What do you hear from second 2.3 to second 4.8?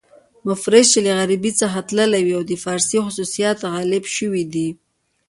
او د فارسي خصوصیات غالب شوي دي.